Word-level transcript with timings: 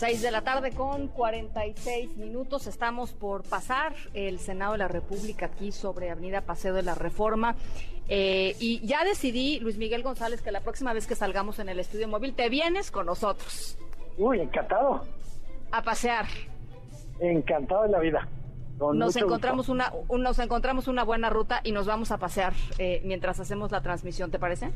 Seis 0.00 0.22
de 0.22 0.30
la 0.30 0.40
tarde 0.40 0.70
con 0.70 1.08
46 1.08 2.16
minutos. 2.16 2.66
Estamos 2.66 3.12
por 3.12 3.42
pasar 3.42 3.92
el 4.14 4.38
Senado 4.38 4.72
de 4.72 4.78
la 4.78 4.88
República 4.88 5.44
aquí 5.44 5.72
sobre 5.72 6.10
Avenida 6.10 6.40
Paseo 6.40 6.72
de 6.72 6.82
la 6.82 6.94
Reforma. 6.94 7.54
Eh, 8.08 8.56
y 8.58 8.80
ya 8.86 9.04
decidí, 9.04 9.60
Luis 9.60 9.76
Miguel 9.76 10.02
González, 10.02 10.40
que 10.40 10.52
la 10.52 10.62
próxima 10.62 10.94
vez 10.94 11.06
que 11.06 11.14
salgamos 11.14 11.58
en 11.58 11.68
el 11.68 11.78
estudio 11.78 12.08
móvil 12.08 12.32
te 12.32 12.48
vienes 12.48 12.90
con 12.90 13.04
nosotros. 13.04 13.76
Uy, 14.16 14.40
encantado. 14.40 15.04
A 15.70 15.82
pasear. 15.82 16.24
Encantado 17.18 17.82
de 17.82 17.90
la 17.90 17.98
vida. 17.98 18.26
nos 18.94 19.14
encontramos 19.16 19.68
una 19.68 19.92
nos 20.18 20.38
encontramos 20.38 20.88
una 20.88 21.04
buena 21.04 21.28
ruta 21.28 21.60
y 21.62 21.72
nos 21.72 21.86
vamos 21.86 22.10
a 22.10 22.16
pasear 22.16 22.54
eh, 22.78 23.02
mientras 23.04 23.38
hacemos 23.38 23.70
la 23.70 23.82
transmisión, 23.82 24.30
¿te 24.30 24.38
parece? 24.38 24.70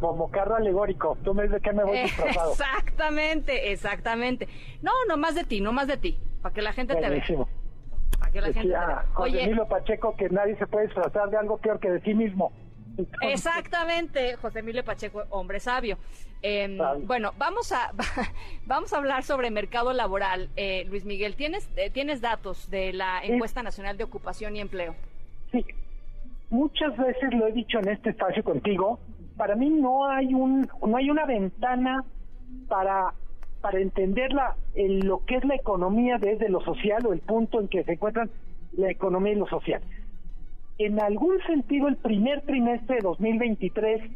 Como 0.00 0.30
carro 0.30 0.56
alegórico. 0.56 1.16
Tú 1.22 1.34
me 1.34 1.44
dices 1.44 1.62
que 1.62 1.72
me 1.72 1.84
voy 1.84 2.00
disfrazado. 2.00 2.52
Exactamente, 2.52 3.72
exactamente. 3.72 4.48
No, 4.82 4.92
no 5.08 5.16
más 5.16 5.34
de 5.34 5.44
ti, 5.44 5.60
no 5.60 5.72
más 5.72 5.86
de 5.86 5.96
ti, 5.96 6.18
para 6.42 6.54
que 6.54 6.62
la 6.62 6.72
gente 6.72 6.94
te 6.94 7.08
vea. 7.08 7.22
Para 8.18 8.32
que 8.32 8.40
la 8.40 8.46
gente 8.46 8.62
te 8.62 8.68
vea. 8.68 9.04
José 9.12 9.42
Emilio 9.42 9.66
Pacheco 9.68 10.16
que 10.16 10.28
nadie 10.30 10.56
se 10.56 10.66
puede 10.66 10.86
disfrazar 10.86 11.30
de 11.30 11.36
algo 11.36 11.58
peor 11.58 11.78
que 11.78 11.90
de 11.90 12.00
sí 12.00 12.14
mismo. 12.14 12.52
Exactamente, 13.22 14.36
José 14.36 14.60
Emilio 14.60 14.84
Pacheco, 14.84 15.24
hombre 15.30 15.60
sabio. 15.60 15.98
Em, 16.42 16.78
bueno, 17.06 17.32
vamos 17.36 17.70
a 17.72 17.92
vamos 18.66 18.92
a 18.92 18.96
hablar 18.96 19.22
sobre 19.24 19.50
mercado 19.50 19.92
laboral. 19.92 20.48
Eh, 20.56 20.84
Luis 20.88 21.04
Miguel, 21.04 21.36
¿tienes, 21.36 21.70
eh, 21.76 21.90
¿tienes 21.90 22.20
datos 22.20 22.70
de 22.70 22.92
la 22.92 23.22
encuesta 23.22 23.62
nacional 23.62 23.96
de 23.96 24.04
ocupación 24.04 24.56
y 24.56 24.60
empleo? 24.60 24.94
Sí, 25.52 25.64
muchas 26.48 26.96
veces 26.96 27.32
lo 27.34 27.46
he 27.46 27.52
dicho 27.52 27.78
en 27.78 27.88
este 27.88 28.10
espacio 28.10 28.42
contigo. 28.42 28.98
Para 29.40 29.56
mí 29.56 29.70
no 29.70 30.04
hay 30.04 30.34
un 30.34 30.68
no 30.86 30.96
hay 30.98 31.08
una 31.08 31.24
ventana 31.24 32.04
para 32.68 33.14
para 33.62 33.80
entender 33.80 34.34
la, 34.34 34.54
lo 34.74 35.24
que 35.24 35.36
es 35.36 35.44
la 35.46 35.54
economía 35.54 36.18
desde 36.18 36.50
lo 36.50 36.60
social 36.60 37.06
o 37.06 37.14
el 37.14 37.20
punto 37.20 37.58
en 37.58 37.68
que 37.68 37.82
se 37.84 37.92
encuentran 37.92 38.30
la 38.72 38.90
economía 38.90 39.32
y 39.32 39.36
lo 39.36 39.46
social 39.46 39.80
en 40.76 41.00
algún 41.00 41.40
sentido 41.46 41.88
el 41.88 41.96
primer 41.96 42.42
trimestre 42.42 42.96
de 42.96 43.02
2023 43.02 44.10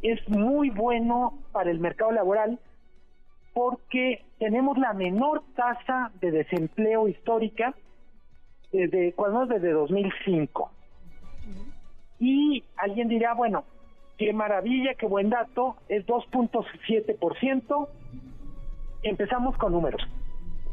es 0.00 0.28
muy 0.28 0.70
bueno 0.70 1.38
para 1.52 1.70
el 1.70 1.78
mercado 1.78 2.12
laboral 2.12 2.58
porque 3.52 4.24
tenemos 4.38 4.78
la 4.78 4.94
menor 4.94 5.42
tasa 5.54 6.12
de 6.20 6.30
desempleo 6.30 7.08
histórica 7.08 7.74
desde 8.72 9.12
cuando 9.12 9.44
desde 9.46 9.70
2005. 9.70 10.70
Y 12.18 12.64
alguien 12.76 13.08
dirá, 13.08 13.34
bueno, 13.34 13.64
qué 14.22 14.32
maravilla, 14.32 14.94
qué 14.94 15.06
buen 15.06 15.30
dato, 15.30 15.74
es 15.88 16.06
2.7%. 16.06 17.88
Empezamos 19.02 19.56
con 19.56 19.72
números. 19.72 20.00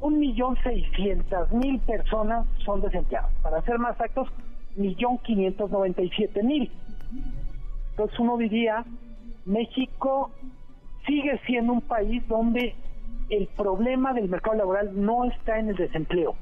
Un 0.01 0.19
millón 0.19 0.55
seiscientas 0.61 1.51
mil 1.51 1.79
personas 1.79 2.45
son 2.63 2.79
desempleadas. 2.81 3.33
Para 3.41 3.63
ser 3.63 3.79
más 3.79 3.93
exactos, 3.93 4.27
millón 4.75 5.17
quinientos 5.17 5.71
noventa 5.71 6.03
y 6.03 6.11
siete 6.11 6.43
mil. 6.43 6.71
Entonces 7.89 8.19
uno 8.19 8.37
diría, 8.37 8.85
México 9.45 10.29
sigue 11.07 11.39
siendo 11.47 11.73
un 11.73 11.81
país 11.81 12.25
donde 12.27 12.75
el 13.31 13.47
problema 13.47 14.13
del 14.13 14.29
mercado 14.29 14.57
laboral 14.57 14.91
no 14.93 15.25
está 15.25 15.57
en 15.57 15.69
el 15.69 15.75
desempleo, 15.75 16.35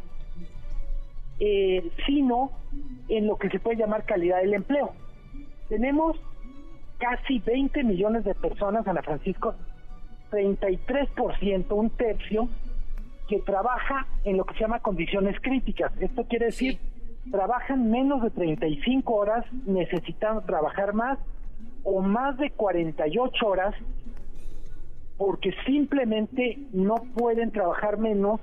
eh, 1.39 1.89
sino 2.05 2.51
en 3.07 3.27
lo 3.27 3.37
que 3.37 3.49
se 3.49 3.59
puede 3.59 3.77
llamar 3.77 4.03
calidad 4.03 4.41
del 4.41 4.55
empleo. 4.55 4.91
Tenemos 5.69 6.17
casi 6.97 7.39
20 7.39 7.83
millones 7.83 8.23
de 8.23 8.35
personas, 8.35 8.87
Ana 8.87 9.01
Francisco, 9.01 9.55
33%, 10.31 11.71
un 11.71 11.89
tercio, 11.91 12.49
que 13.27 13.39
trabaja 13.39 14.07
en 14.23 14.37
lo 14.37 14.45
que 14.45 14.53
se 14.53 14.61
llama 14.61 14.79
condiciones 14.79 15.35
críticas. 15.41 15.91
Esto 15.99 16.25
quiere 16.25 16.47
decir 16.47 16.79
trabajan 17.31 17.89
menos 17.91 18.21
de 18.21 18.29
35 18.29 19.13
horas, 19.13 19.45
necesitan 19.65 20.45
trabajar 20.45 20.93
más 20.93 21.19
o 21.83 22.01
más 22.01 22.37
de 22.37 22.51
48 22.51 23.45
horas 23.45 23.75
porque 25.17 25.53
simplemente 25.65 26.59
no 26.71 26.95
pueden 27.15 27.51
trabajar 27.51 27.97
menos 27.97 28.39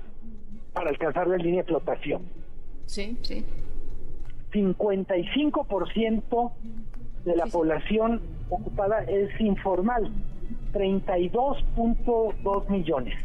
para 0.73 0.89
alcanzar 0.89 1.27
la 1.27 1.37
línea 1.37 1.61
de 1.61 1.67
flotación. 1.67 2.23
Sí, 2.85 3.17
sí. 3.21 3.45
55% 4.51 6.51
de 7.23 7.35
la 7.35 7.45
población 7.47 8.21
ocupada 8.49 9.03
es 9.03 9.29
informal, 9.39 10.11
32.2 10.73 12.69
millones. 12.69 13.15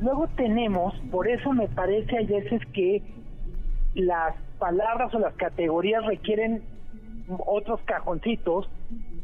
Luego 0.00 0.28
tenemos, 0.36 0.94
por 1.10 1.28
eso 1.28 1.52
me 1.52 1.68
parece 1.68 2.18
a 2.18 2.22
veces 2.22 2.60
que 2.72 3.02
las 3.94 4.34
palabras 4.58 5.14
o 5.14 5.18
las 5.18 5.34
categorías 5.34 6.04
requieren 6.04 6.62
otros 7.46 7.80
cajoncitos, 7.82 8.68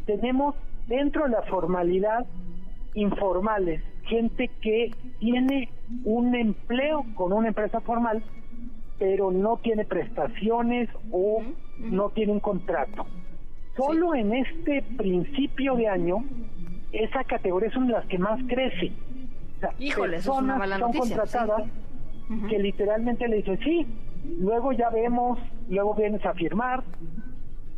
tenemos 0.06 0.54
dentro 0.86 1.24
de 1.24 1.30
la 1.30 1.42
formalidad 1.42 2.26
informales, 2.94 3.82
gente 4.04 4.50
que 4.60 4.90
tiene 5.20 5.68
un 6.04 6.34
empleo 6.34 7.04
con 7.14 7.32
una 7.32 7.48
empresa 7.48 7.80
formal, 7.80 8.22
pero 8.98 9.30
no 9.30 9.58
tiene 9.58 9.84
prestaciones 9.84 10.88
o 11.10 11.42
no 11.78 12.10
tiene 12.10 12.32
un 12.32 12.40
contrato. 12.40 13.06
Solo 13.77 14.15
en 14.15 14.34
este 14.34 14.83
principio 14.97 15.75
de 15.77 15.88
año, 15.88 16.25
esa 16.93 17.25
categoría 17.25 17.71
son 17.71 17.91
las 17.91 18.05
que 18.06 18.19
más 18.19 18.38
crece. 18.47 18.93
Híjole, 19.78 20.16
personas 20.16 20.78
son 20.78 20.93
contratadas 20.93 21.62
que 22.49 22.59
literalmente 22.59 23.28
le 23.28 23.37
dicen, 23.37 23.59
sí, 23.60 23.87
luego 24.41 24.72
ya 24.72 24.91
vemos, 24.91 25.38
luego 25.69 25.94
vienes 25.94 26.25
a 26.25 26.34
firmar, 26.34 26.83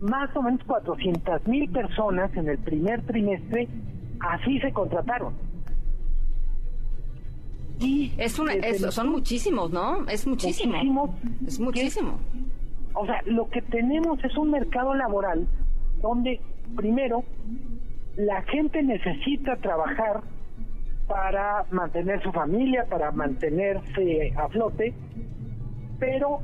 más 0.01 0.35
o 0.37 0.43
menos 0.43 0.63
400 0.65 1.47
mil 1.47 1.71
personas 1.71 2.35
en 2.37 2.49
el 2.49 2.59
primer 2.59 3.03
trimestre 3.03 3.69
así 4.21 4.59
se 4.61 4.73
contrataron. 4.73 5.35
Y 7.81 8.13
es 8.17 8.39
una, 8.39 8.53
son 8.91 9.09
muchísimos, 9.11 9.71
¿no? 9.71 10.07
Es 10.09 10.27
muchísimo. 10.27 11.17
es 11.47 11.59
muchísimo. 11.59 12.19
o 12.95 13.05
sea, 13.07 13.21
lo 13.27 13.49
que 13.51 13.63
tenemos 13.63 14.23
es 14.25 14.37
un 14.37 14.51
mercado 14.51 14.95
laboral 14.95 15.47
donde, 16.05 16.39
primero, 16.77 17.25
la 18.17 18.43
gente 18.43 18.83
necesita 18.83 19.57
trabajar 19.57 20.21
para 21.09 21.65
mantener 21.71 22.23
su 22.23 22.31
familia, 22.31 22.85
para 22.91 23.11
mantenerse 23.11 24.35
a 24.37 24.49
flote, 24.51 24.93
pero 25.99 26.41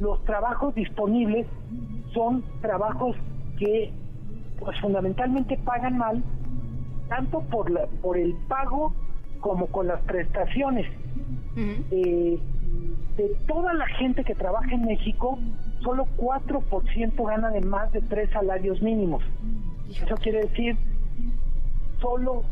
los 0.00 0.24
trabajos 0.24 0.74
disponibles 0.74 1.46
son 2.12 2.42
trabajos 2.60 3.16
que 3.60 3.92
pues 4.58 4.78
fundamentalmente 4.80 5.56
pagan 5.58 5.98
mal 5.98 6.24
tanto 7.08 7.42
por 7.42 7.70
la, 7.70 7.86
por 8.02 8.18
el 8.18 8.34
pago 8.48 8.92
como 9.38 9.66
con 9.68 9.86
las 9.86 10.00
prestaciones. 10.02 10.84
Eh, 11.56 12.38
de 13.16 13.28
toda 13.46 13.72
la 13.72 13.86
gente 13.86 14.24
que 14.24 14.34
trabaja 14.34 14.72
en 14.72 14.84
México 14.84 15.38
solo 15.86 16.06
4% 16.18 17.26
gana 17.26 17.50
de 17.50 17.62
más 17.62 17.90
de 17.92 18.02
tres 18.02 18.28
salarios 18.30 18.82
mínimos 18.82 19.22
eso 19.88 20.14
quiere 20.16 20.42
decir 20.42 20.76
solo 22.00 22.42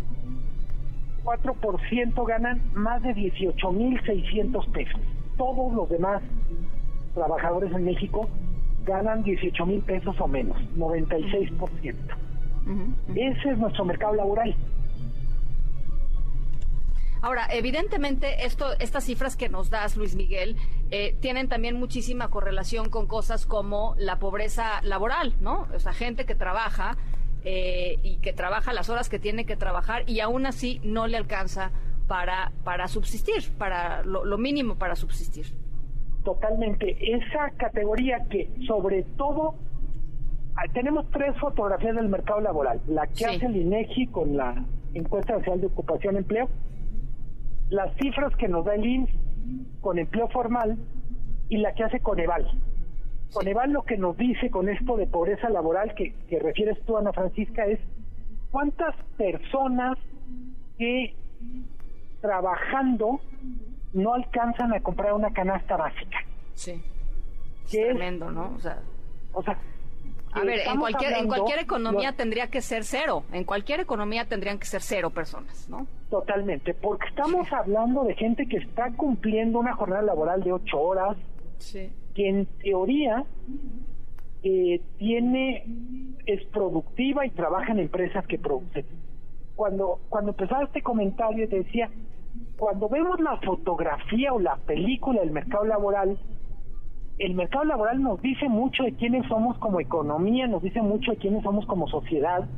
4% 1.25 2.27
ganan 2.27 2.63
más 2.75 3.03
de 3.03 3.15
18.600 3.15 4.73
pesos 4.73 5.01
todos 5.37 5.73
los 5.75 5.91
demás 5.91 6.23
trabajadores 7.15 7.73
en 7.73 7.85
México 7.85 8.29
ganan 8.85 9.23
18 9.23 9.67
mil 9.67 9.81
pesos 9.81 10.15
o 10.21 10.29
menos, 10.29 10.57
96%. 10.77 11.95
Ese 13.15 13.51
es 13.51 13.59
nuestro 13.59 13.85
mercado 13.85 14.15
laboral. 14.15 14.55
Ahora, 17.25 17.47
evidentemente, 17.51 18.45
esto, 18.45 18.67
estas 18.81 19.05
cifras 19.05 19.35
que 19.35 19.49
nos 19.49 19.71
das, 19.71 19.97
Luis 19.97 20.15
Miguel, 20.15 20.57
eh, 20.91 21.17
tienen 21.21 21.49
también 21.49 21.75
muchísima 21.75 22.29
correlación 22.29 22.91
con 22.91 23.07
cosas 23.07 23.47
como 23.47 23.95
la 23.97 24.19
pobreza 24.19 24.83
laboral, 24.83 25.35
¿no? 25.41 25.67
O 25.75 25.79
sea, 25.79 25.95
gente 25.95 26.27
que 26.27 26.35
trabaja 26.35 26.99
eh, 27.43 27.97
y 28.03 28.19
que 28.19 28.35
trabaja 28.35 28.75
las 28.75 28.91
horas 28.91 29.09
que 29.09 29.19
tiene 29.19 29.47
que 29.47 29.57
trabajar 29.57 30.03
y 30.07 30.21
aún 30.21 30.45
así 30.45 30.83
no 30.85 31.07
le 31.07 31.17
alcanza 31.17 31.71
para, 32.09 32.53
para 32.63 32.89
subsistir, 32.89 33.57
para 33.57 34.03
lo, 34.03 34.37
mínimo 34.37 34.75
para 34.75 34.95
subsistir. 34.95 35.47
Totalmente. 36.25 36.95
Esa 37.01 37.53
categoría 37.57 38.19
que 38.29 38.51
sobre 38.67 39.03
todo 39.17 39.55
ah, 40.57 40.71
tenemos 40.75 41.11
tres 41.11 41.35
fotografías 41.41 41.97
del 41.97 42.11
mercado 42.11 42.43
laboral. 42.43 42.83
La 42.87 43.07
que 43.07 43.25
hace 43.25 43.47
el 43.47 43.57
INEGI 43.57 44.09
con 44.09 44.37
la 44.37 44.63
encuesta 44.93 45.39
nacional 45.39 45.63
de 45.63 45.67
ocupación 45.69 46.17
y 46.17 46.19
empleo, 46.19 46.51
las 47.75 47.95
cifras 47.97 48.35
que 48.37 48.49
nos 48.49 48.65
da 48.65 48.75
el 48.75 48.87
INS 48.87 49.11
con 49.81 49.99
empleo 49.99 50.29
formal 50.29 50.79
y 51.49 51.59
la 51.59 51.75
que 51.75 51.85
hace 51.85 52.01
Coneval. 52.01 52.47
Coneval 53.33 53.73
lo 53.73 53.83
que 53.83 53.97
nos 53.97 54.17
dice 54.17 54.49
con 54.51 54.69
esto 54.69 54.97
de 54.97 55.07
pobreza 55.07 55.49
laboral 55.51 55.95
que, 55.95 56.15
que 56.29 56.39
refieres 56.39 56.81
tú, 56.87 56.97
Ana 56.97 57.13
Francisca, 57.13 57.67
es 57.67 57.81
cuántas 58.51 58.95
personas 59.19 59.99
que 60.79 61.15
trabajando 62.21 63.21
no 63.93 64.15
alcanzan 64.15 64.73
a 64.73 64.81
comprar 64.81 65.13
una 65.13 65.33
canasta 65.33 65.77
básica. 65.77 66.19
Sí. 66.55 66.81
Es 67.65 67.71
tremendo, 67.71 68.31
¿no? 68.31 68.53
O 68.55 68.61
sea, 68.61 68.79
o 69.33 69.43
sea 69.43 69.59
a 70.35 70.45
ver, 70.45 70.61
en 70.67 70.79
cualquier, 70.79 71.13
en 71.13 71.29
cualquier 71.29 71.61
economía 71.61 72.13
tendría 72.13 72.49
que 72.49 72.61
ser 72.61 72.85
cero. 72.85 73.25
En 73.33 73.45
cualquier 73.45 73.81
economía 73.81 74.25
tendrían 74.25 74.59
que 74.59 74.67
ser 74.67 74.83
cero 74.83 75.11
personas, 75.11 75.69
¿no? 75.69 75.87
Totalmente, 76.11 76.75
porque 76.75 77.07
estamos 77.09 77.51
hablando 77.53 78.05
de 78.05 78.15
gente 78.15 78.47
que 78.47 78.57
está 78.57 78.91
cumpliendo 78.93 79.61
una 79.61 79.75
jornada 79.75 80.03
laboral 80.03 80.43
de 80.43 80.53
ocho 80.53 80.81
horas, 80.81 81.17
que 81.73 82.29
en 82.29 82.47
teoría 82.63 83.25
eh, 84.43 84.81
tiene 84.99 85.65
es 86.27 86.45
productiva 86.47 87.25
y 87.27 87.31
trabaja 87.31 87.73
en 87.73 87.79
empresas 87.79 88.27
que 88.27 88.39
producen. 88.39 88.85
Cuando 89.55 90.01
cuando 90.09 90.33
empezaba 90.33 90.65
este 90.65 90.83
comentario 90.83 91.49
te 91.49 91.57
decía, 91.63 91.91
cuando 92.57 92.89
vemos 92.89 93.21
la 93.21 93.37
fotografía 93.39 94.33
o 94.33 94.41
la 94.41 94.57
película 94.57 95.21
del 95.21 95.31
mercado 95.31 95.65
laboral, 95.65 96.19
el 97.19 97.35
mercado 97.35 97.65
laboral 97.65 98.03
nos 98.03 98.21
dice 98.21 98.49
mucho 98.49 98.83
de 98.83 98.95
quiénes 98.95 99.27
somos 99.29 99.57
como 99.59 99.81
economía, 99.81 100.47
nos 100.47 100.63
dice 100.63 100.83
mucho 100.83 101.13
de 101.13 101.17
quiénes 101.19 101.43
somos 101.43 101.65
como 101.67 101.87
sociedad. 101.87 102.49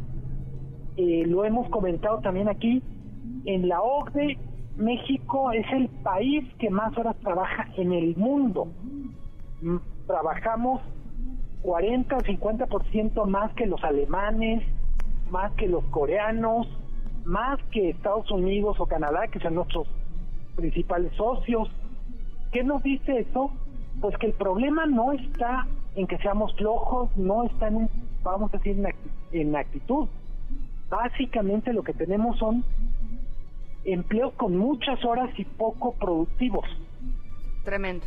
Eh, 0.96 1.24
lo 1.26 1.44
hemos 1.44 1.68
comentado 1.68 2.20
también 2.20 2.48
aquí. 2.48 2.82
En 3.44 3.68
la 3.68 3.82
OCDE, 3.82 4.38
México 4.76 5.52
es 5.52 5.66
el 5.72 5.88
país 6.02 6.44
que 6.58 6.70
más 6.70 6.96
horas 6.96 7.16
trabaja 7.20 7.68
en 7.76 7.92
el 7.92 8.16
mundo. 8.16 8.68
Mm, 9.60 9.76
trabajamos 10.06 10.80
40 11.62 12.16
o 12.16 12.20
50% 12.20 13.26
más 13.26 13.52
que 13.54 13.66
los 13.66 13.82
alemanes, 13.84 14.62
más 15.30 15.52
que 15.52 15.68
los 15.68 15.84
coreanos, 15.86 16.66
más 17.24 17.58
que 17.72 17.90
Estados 17.90 18.30
Unidos 18.30 18.78
o 18.80 18.86
Canadá, 18.86 19.26
que 19.28 19.40
son 19.40 19.56
nuestros 19.56 19.86
principales 20.54 21.12
socios. 21.14 21.68
¿Qué 22.52 22.64
nos 22.64 22.82
dice 22.82 23.18
eso? 23.18 23.50
Pues 24.00 24.16
que 24.18 24.26
el 24.26 24.32
problema 24.32 24.86
no 24.86 25.12
está 25.12 25.66
en 25.94 26.06
que 26.06 26.18
seamos 26.18 26.54
flojos, 26.56 27.14
no 27.16 27.44
está 27.44 27.68
en, 27.68 27.88
vamos 28.22 28.52
a 28.52 28.58
decir, 28.58 28.76
en 29.32 29.56
actitud. 29.56 30.08
Básicamente 30.90 31.72
lo 31.72 31.82
que 31.82 31.92
tenemos 31.92 32.38
son 32.38 32.64
empleos 33.84 34.34
con 34.34 34.56
muchas 34.56 35.02
horas 35.04 35.30
y 35.38 35.44
poco 35.44 35.92
productivos. 35.94 36.64
Tremendo. 37.64 38.04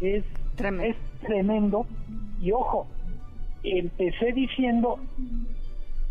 Es 0.00 0.24
tremendo. 0.56 0.90
Es 0.90 1.20
tremendo. 1.20 1.86
Y 2.40 2.52
ojo, 2.52 2.86
empecé 3.62 4.32
diciendo, 4.32 4.98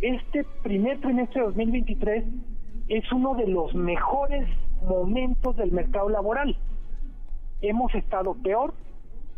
este 0.02 0.46
primer 0.64 1.02
trimestre 1.02 1.42
de 1.42 1.48
2023 1.48 2.24
es 2.88 3.12
uno 3.12 3.36
de 3.36 3.48
los 3.48 3.74
mejores 3.74 4.48
momentos 4.88 5.56
del 5.58 5.72
mercado 5.72 6.10
laboral 6.10 6.56
hemos 7.62 7.94
estado 7.96 8.36
peor 8.36 8.74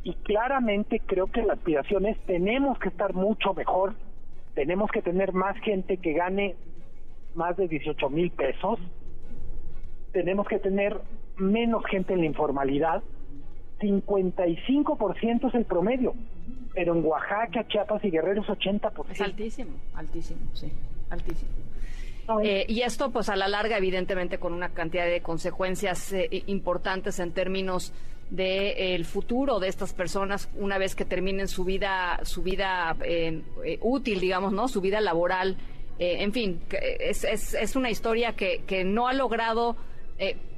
y 0.03 0.13
claramente 0.13 1.01
creo 1.05 1.27
que 1.27 1.43
la 1.43 1.53
aspiración 1.53 2.05
es 2.05 2.17
tenemos 2.25 2.79
que 2.79 2.89
estar 2.89 3.13
mucho 3.13 3.53
mejor, 3.53 3.93
tenemos 4.53 4.89
que 4.91 5.01
tener 5.01 5.33
más 5.33 5.57
gente 5.59 5.97
que 5.97 6.13
gane 6.13 6.55
más 7.35 7.57
de 7.57 7.67
18 7.67 8.09
mil 8.09 8.31
pesos, 8.31 8.79
tenemos 10.13 10.47
que 10.47 10.59
tener 10.59 10.99
menos 11.37 11.85
gente 11.85 12.13
en 12.13 12.21
la 12.21 12.25
informalidad, 12.25 13.03
55% 13.79 15.47
es 15.49 15.53
el 15.53 15.65
promedio, 15.65 16.15
pero 16.73 16.95
en 16.95 17.05
Oaxaca, 17.05 17.67
Chiapas 17.67 18.03
y 18.03 18.09
Guerrero 18.09 18.41
es 18.41 18.47
80%. 18.47 19.11
Es 19.11 19.21
altísimo, 19.21 19.71
altísimo, 19.93 20.39
sí, 20.53 20.71
altísimo. 21.09 21.51
Eh, 22.43 22.65
y 22.67 22.81
esto, 22.81 23.09
pues 23.09 23.29
a 23.29 23.35
la 23.35 23.47
larga, 23.47 23.77
evidentemente, 23.77 24.37
con 24.37 24.53
una 24.53 24.69
cantidad 24.69 25.05
de 25.05 25.21
consecuencias 25.21 26.11
eh, 26.11 26.43
importantes 26.47 27.19
en 27.19 27.31
términos 27.31 27.93
del 28.29 28.37
de, 28.37 28.95
el 28.95 29.05
futuro 29.05 29.59
de 29.59 29.69
estas 29.69 29.93
personas 29.93 30.49
una 30.55 30.77
vez 30.77 30.95
que 30.95 31.05
terminen 31.05 31.47
su 31.47 31.63
vida, 31.63 32.19
su 32.23 32.43
vida 32.43 32.95
eh, 33.01 33.41
útil, 33.81 34.19
digamos, 34.19 34.51
¿no? 34.51 34.67
Su 34.67 34.81
vida 34.81 34.99
laboral. 34.99 35.55
en 35.99 36.31
fin, 36.33 36.59
es, 36.99 37.23
es, 37.23 37.53
es, 37.53 37.75
una 37.75 37.89
historia 37.89 38.33
que, 38.33 38.63
que 38.67 38.83
no 38.83 39.07
ha 39.07 39.13
logrado 39.13 39.77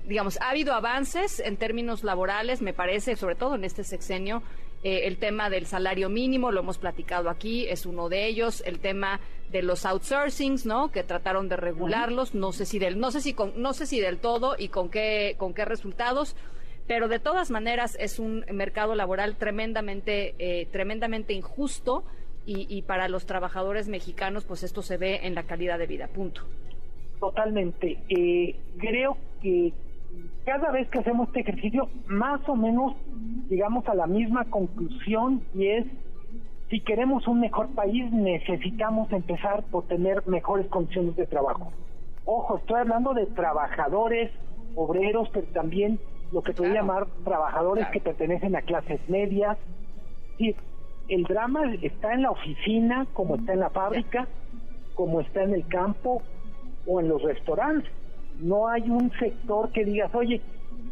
digamos, 0.07 0.41
ha 0.41 0.49
habido 0.49 0.73
avances 0.73 1.39
en 1.39 1.55
términos 1.55 2.03
laborales, 2.03 2.61
me 2.61 2.73
parece, 2.73 3.15
sobre 3.15 3.35
todo 3.35 3.55
en 3.55 3.63
este 3.63 3.83
sexenio, 3.83 4.41
eh, 4.83 5.01
el 5.05 5.17
tema 5.17 5.49
del 5.49 5.65
salario 5.65 6.09
mínimo, 6.09 6.51
lo 6.51 6.61
hemos 6.61 6.77
platicado 6.77 7.29
aquí, 7.29 7.67
es 7.67 7.85
uno 7.85 8.09
de 8.09 8.27
ellos. 8.27 8.63
El 8.65 8.79
tema 8.79 9.19
de 9.51 9.61
los 9.61 9.85
outsourcings, 9.85 10.65
¿no? 10.65 10.91
Que 10.91 11.03
trataron 11.03 11.49
de 11.49 11.57
regularlos. 11.57 12.33
No 12.35 12.51
sé 12.51 12.65
si 12.65 12.79
del, 12.79 12.99
no 12.99 13.11
sé 13.11 13.21
si 13.21 13.35
no 13.55 13.73
sé 13.73 13.85
si 13.85 13.99
del 13.99 14.19
todo 14.19 14.55
y 14.57 14.69
con 14.69 14.89
qué, 14.89 15.35
con 15.37 15.53
qué 15.53 15.65
resultados. 15.65 16.35
Pero 16.87 17.07
de 17.07 17.19
todas 17.19 17.51
maneras 17.51 17.95
es 17.99 18.17
un 18.19 18.45
mercado 18.51 18.95
laboral 18.95 19.35
tremendamente, 19.35 20.33
eh, 20.39 20.67
tremendamente 20.71 21.33
injusto 21.33 22.03
y, 22.45 22.65
y 22.67 22.81
para 22.81 23.07
los 23.09 23.25
trabajadores 23.25 23.87
mexicanos, 23.87 24.45
pues 24.45 24.63
esto 24.63 24.81
se 24.81 24.97
ve 24.97 25.19
en 25.23 25.35
la 25.35 25.43
calidad 25.43 25.77
de 25.77 25.85
vida. 25.85 26.07
Punto. 26.07 26.41
Totalmente. 27.19 27.99
Eh, 28.09 28.55
creo 28.77 29.17
que 29.41 29.73
cada 30.45 30.71
vez 30.71 30.89
que 30.89 30.99
hacemos 30.99 31.27
este 31.27 31.41
ejercicio, 31.41 31.89
más 32.07 32.41
o 32.49 32.55
menos 32.55 32.95
llegamos 33.49 33.87
a 33.87 33.93
la 33.93 34.07
misma 34.07 34.45
conclusión 34.45 35.43
y 35.53 35.67
es, 35.67 35.85
si 36.69 36.81
queremos 36.81 37.27
un 37.27 37.39
mejor 37.39 37.69
país, 37.69 38.11
necesitamos 38.11 39.11
empezar 39.11 39.63
por 39.71 39.85
tener 39.87 40.25
mejores 40.27 40.67
condiciones 40.67 41.15
de 41.15 41.25
trabajo. 41.25 41.71
Ojo, 42.25 42.57
estoy 42.57 42.79
hablando 42.79 43.13
de 43.13 43.25
trabajadores, 43.27 44.31
obreros, 44.75 45.29
pero 45.33 45.47
también 45.47 45.99
lo 46.31 46.41
que 46.41 46.53
podría 46.53 46.81
llamar 46.81 47.07
trabajadores 47.23 47.87
que 47.87 47.99
pertenecen 47.99 48.55
a 48.55 48.61
clases 48.61 48.99
medias. 49.07 49.57
Sí, 50.37 50.55
el 51.09 51.23
drama 51.23 51.73
está 51.81 52.13
en 52.13 52.23
la 52.23 52.31
oficina, 52.31 53.07
como 53.13 53.35
está 53.35 53.53
en 53.53 53.59
la 53.59 53.69
fábrica, 53.69 54.27
como 54.95 55.21
está 55.21 55.43
en 55.43 55.53
el 55.53 55.67
campo 55.67 56.21
o 56.85 56.99
en 56.99 57.09
los 57.09 57.21
restaurantes 57.21 57.91
no 58.39 58.67
hay 58.67 58.89
un 58.89 59.11
sector 59.19 59.71
que 59.71 59.85
digas, 59.85 60.13
oye, 60.13 60.41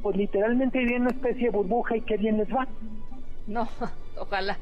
pues 0.02 0.16
literalmente 0.16 0.80
viene 0.80 1.02
una 1.02 1.12
especie 1.12 1.46
de 1.46 1.50
burbuja 1.50 1.98
y 1.98 2.02
qué 2.02 2.18
bien 2.18 2.38
les 2.38 2.50
va. 2.50 2.68
No, 3.48 3.68
ojalá. 4.18 4.58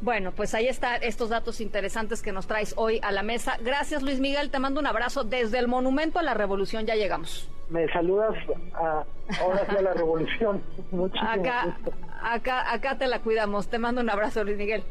Bueno, 0.00 0.32
pues 0.32 0.54
ahí 0.54 0.66
están 0.66 1.02
estos 1.02 1.30
datos 1.30 1.60
interesantes 1.60 2.20
que 2.20 2.32
nos 2.32 2.46
traes 2.46 2.74
hoy 2.76 3.00
a 3.02 3.12
la 3.12 3.22
mesa. 3.22 3.56
Gracias, 3.62 4.02
Luis 4.02 4.20
Miguel. 4.20 4.50
Te 4.50 4.58
mando 4.58 4.80
un 4.80 4.86
abrazo 4.86 5.24
desde 5.24 5.58
el 5.58 5.68
Monumento 5.68 6.18
a 6.18 6.22
la 6.22 6.34
Revolución. 6.34 6.84
Ya 6.84 6.94
llegamos. 6.94 7.48
Me 7.70 7.88
saludas 7.88 8.34
a, 8.74 9.04
ahora 9.40 9.80
la 9.80 9.94
Revolución. 9.94 10.62
Muchísimo 10.90 11.30
acá, 11.30 11.78
acá, 12.22 12.72
acá 12.72 12.98
te 12.98 13.06
la 13.06 13.20
cuidamos. 13.20 13.68
Te 13.68 13.78
mando 13.78 14.00
un 14.00 14.10
abrazo, 14.10 14.44
Luis 14.44 14.58
Miguel. 14.58 14.82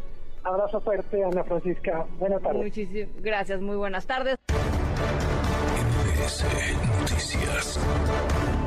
Abrazo 0.44 0.82
fuerte, 0.82 1.24
Ana 1.24 1.44
Francisca. 1.44 2.06
Buenas 2.18 2.42
tardes. 2.42 2.64
Muchísimas 2.64 3.22
gracias. 3.22 3.62
Muy 3.62 3.78
buenas 3.78 4.08
tardes. 4.08 4.40
NBC 6.42 6.76
Noticias. 7.00 8.63